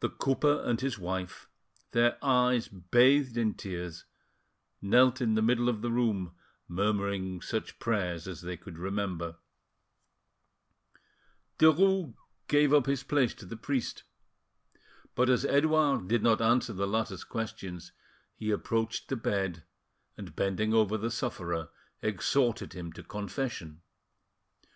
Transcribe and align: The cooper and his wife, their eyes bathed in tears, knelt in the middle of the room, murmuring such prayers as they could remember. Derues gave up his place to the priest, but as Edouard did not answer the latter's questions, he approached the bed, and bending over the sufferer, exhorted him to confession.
The 0.00 0.08
cooper 0.10 0.60
and 0.66 0.80
his 0.80 0.98
wife, 0.98 1.48
their 1.92 2.18
eyes 2.20 2.66
bathed 2.66 3.36
in 3.38 3.54
tears, 3.54 4.06
knelt 4.80 5.20
in 5.20 5.34
the 5.36 5.40
middle 5.40 5.68
of 5.68 5.82
the 5.82 5.90
room, 5.92 6.34
murmuring 6.66 7.40
such 7.40 7.78
prayers 7.78 8.26
as 8.26 8.40
they 8.42 8.56
could 8.56 8.76
remember. 8.76 9.36
Derues 11.60 12.12
gave 12.48 12.74
up 12.74 12.86
his 12.86 13.04
place 13.04 13.34
to 13.34 13.46
the 13.46 13.56
priest, 13.56 14.02
but 15.14 15.30
as 15.30 15.44
Edouard 15.44 16.08
did 16.08 16.24
not 16.24 16.42
answer 16.42 16.72
the 16.72 16.88
latter's 16.88 17.22
questions, 17.22 17.92
he 18.34 18.50
approached 18.50 19.06
the 19.08 19.16
bed, 19.16 19.62
and 20.16 20.34
bending 20.34 20.74
over 20.74 20.96
the 20.98 21.08
sufferer, 21.08 21.68
exhorted 22.02 22.72
him 22.72 22.92
to 22.94 23.04
confession. 23.04 23.82